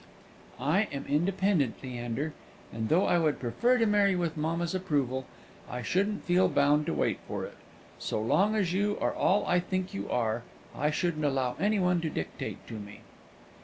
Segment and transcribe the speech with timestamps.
[0.59, 2.33] "I am independent, Leander;
[2.73, 5.27] and though I would prefer to marry with mamma's approval,
[5.69, 7.55] I shouldn't feel bound to wait for it.
[7.99, 10.41] So long as you are all I think you are,
[10.75, 13.01] I shouldn't allow any one to dictate to me."